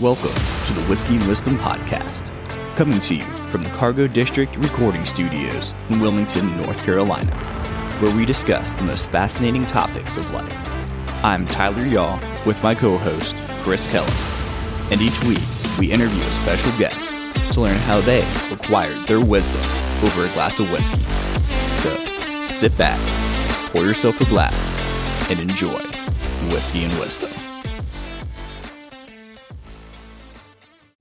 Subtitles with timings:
[0.00, 0.34] Welcome
[0.66, 2.32] to the Whiskey and Wisdom Podcast,
[2.74, 7.32] coming to you from the Cargo District Recording Studios in Wilmington, North Carolina,
[8.00, 10.52] where we discuss the most fascinating topics of life.
[11.22, 14.10] I'm Tyler Yaw with my co host, Chris Kellum,
[14.90, 15.38] and each week
[15.78, 17.14] we interview a special guest
[17.52, 19.62] to learn how they acquired their wisdom
[20.02, 21.04] over a glass of whiskey.
[21.76, 21.94] So
[22.46, 22.98] sit back,
[23.70, 24.74] pour yourself a glass,
[25.30, 25.80] and enjoy
[26.50, 27.33] Whiskey and Wisdom.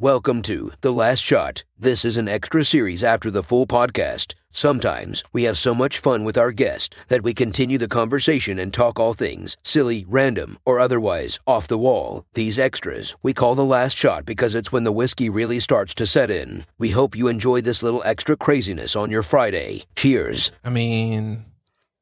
[0.00, 1.64] Welcome to The Last Shot.
[1.78, 4.32] This is an extra series after the full podcast.
[4.50, 8.72] Sometimes we have so much fun with our guest that we continue the conversation and
[8.72, 12.24] talk all things silly, random, or otherwise off the wall.
[12.32, 16.06] These extras we call The Last Shot because it's when the whiskey really starts to
[16.06, 16.64] set in.
[16.78, 19.84] We hope you enjoy this little extra craziness on your Friday.
[19.96, 20.50] Cheers.
[20.64, 21.44] I mean,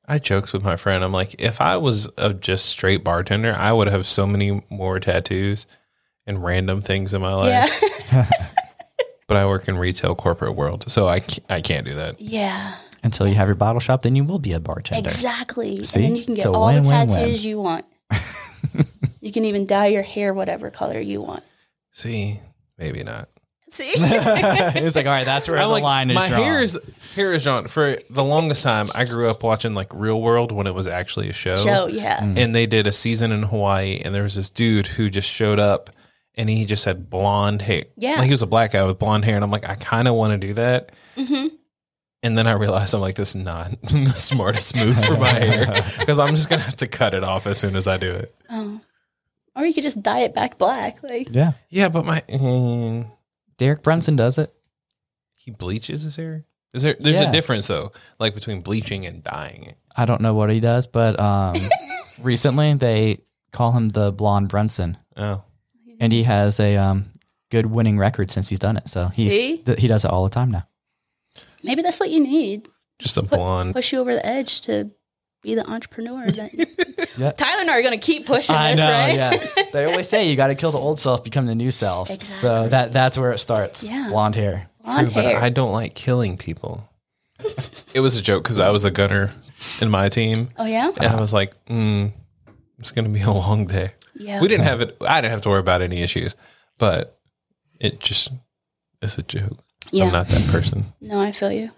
[0.07, 1.03] I jokes with my friend.
[1.03, 5.01] I'm like, if I was a just straight bartender, I would have so many more
[5.01, 5.67] tattoos
[6.29, 7.83] and random things in my life.
[8.13, 8.27] Yeah.
[9.27, 12.19] But I work in retail corporate world, so I can't, I can't do that.
[12.19, 12.77] yeah.
[13.05, 15.07] Until you have your bottle shop, then you will be a bartender.
[15.07, 15.85] Exactly.
[15.85, 15.97] See?
[15.97, 17.09] And then you can get It's a all the win-win-win.
[17.09, 17.85] tattoos you want.
[19.21, 21.43] you can even dye your hair whatever color you want.
[21.93, 22.41] See,
[22.79, 23.29] maybe not.
[23.71, 23.85] See?
[23.97, 26.43] it's like, all right, that's where I the like line is my drawn.
[26.43, 26.81] hair is
[27.15, 27.69] hair is drawn.
[27.69, 31.29] For the longest time, I grew up watching like Real World when it was actually
[31.29, 31.55] a show.
[31.55, 32.19] Show, yeah.
[32.21, 32.39] Mm.
[32.39, 35.59] and they did a season in Hawaii, and there was this dude who just showed
[35.59, 35.91] up,
[36.39, 37.85] and he just had blonde hair.
[37.99, 38.15] Yeah.
[38.17, 40.15] like he was a black guy with blonde hair, and I'm like, I kind of
[40.15, 40.93] want to do that.
[41.17, 41.49] hmm
[42.23, 45.67] And then I realized I'm like, this is not the smartest move for my hair
[45.99, 48.35] because I'm just gonna have to cut it off as soon as I do it.
[48.49, 48.81] Oh.
[49.55, 51.03] Or you could just dye it back black.
[51.03, 51.53] Like, yeah.
[51.69, 53.11] Yeah, but my mm,
[53.59, 54.55] Derek Brunson does it.
[55.35, 56.45] he bleaches his hair.
[56.75, 56.97] Is there?
[57.01, 57.31] There's Yeah.
[57.31, 59.77] a difference though, like between bleaching and dyeing it.
[59.97, 61.57] I don't know what he does, but um,
[62.23, 63.19] recently they
[63.53, 65.43] call him the blonde Brunson, Oh,
[66.01, 67.07] and he has a um,
[67.51, 68.89] good winning record since he's done it.
[68.89, 69.59] So he's See?
[69.59, 70.67] th- he does it all the time now.
[71.63, 72.69] maybe that's what you need.
[72.99, 73.75] just a Put, blonde.
[73.75, 74.91] push you over the edge to
[75.43, 76.27] be the entrepreneur.
[76.27, 76.53] That
[77.19, 77.33] Yeah.
[77.33, 79.15] Tyler and I are going to keep pushing I this, know, right?
[79.15, 79.65] yeah.
[79.73, 82.11] They always say you got to kill the old self, become the new self.
[82.11, 82.49] Exactly.
[82.49, 83.89] So that that's where it starts.
[83.89, 84.07] Yeah.
[84.09, 84.69] Blonde hair.
[84.85, 85.41] Blonde But hair.
[85.43, 86.89] I don't like killing people.
[87.95, 89.33] it was a joke because I was a gunner
[89.81, 90.89] in my team, oh, yeah?
[90.97, 92.13] and I was like, mm,
[92.79, 94.41] "It's gonna be a long day." Yeah.
[94.41, 94.97] We didn't have it.
[95.01, 96.35] I didn't have to worry about any issues,
[96.79, 97.19] but
[97.81, 98.31] it just
[99.01, 99.59] it's a joke.
[99.93, 100.05] Yeah.
[100.07, 100.87] I'm not that person.
[101.01, 101.71] No, I feel you.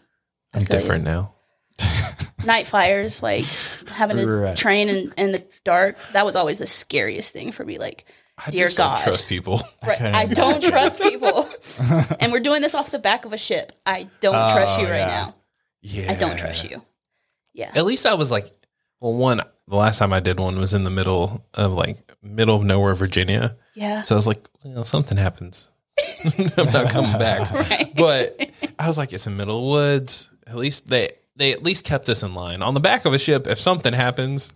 [0.52, 0.80] I I'm feel you.
[0.80, 1.34] different now.
[2.44, 3.44] night fires, like
[3.88, 4.56] having to Right.
[4.56, 5.96] train in, in the dark.
[6.12, 7.78] That was always the scariest thing for me.
[7.78, 8.04] Like,
[8.44, 9.02] I Dear just don't God.
[9.04, 9.60] trust people.
[9.86, 11.46] right, couldn't I don't trust people.
[12.20, 13.72] and we're doing this off the back of a ship.
[13.86, 15.06] I don't trust you oh, right yeah.
[15.06, 15.34] now.
[15.82, 16.82] Yeah, I don't trust you.
[17.52, 17.70] Yeah.
[17.74, 18.46] At least I was like,
[19.00, 19.42] well, one.
[19.70, 22.94] The last time I did one was in the middle of like middle of nowhere,
[22.96, 23.56] Virginia.
[23.74, 24.02] Yeah.
[24.02, 25.70] So I was like, you know, something happens,
[26.56, 27.50] I'm not coming back.
[27.70, 27.92] Right.
[27.94, 30.30] But I was like, it's in the middle of the woods.
[30.46, 32.62] At least they they at least kept us in line.
[32.62, 34.54] On the back of a ship, if something happens,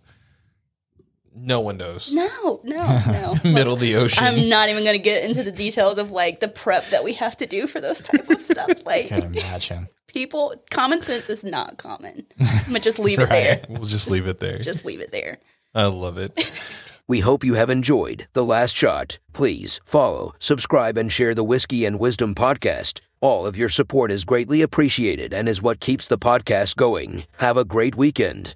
[1.32, 2.12] no one knows.
[2.12, 3.34] No, no, no.
[3.44, 4.24] middle of the ocean.
[4.24, 7.12] I'm not even going to get into the details of like the prep that we
[7.14, 8.84] have to do for those type of stuff.
[8.84, 9.88] Like I can't imagine.
[10.14, 12.24] People, common sense is not common.
[12.40, 13.62] I'm gonna just leave it there.
[13.68, 14.58] we'll just leave it there.
[14.60, 15.38] Just leave it there.
[15.74, 16.32] I love it.
[17.06, 19.18] We hope you have enjoyed The Last Shot.
[19.34, 23.00] Please follow, subscribe, and share the Whiskey and Wisdom podcast.
[23.20, 27.24] All of your support is greatly appreciated and is what keeps the podcast going.
[27.40, 28.54] Have a great weekend.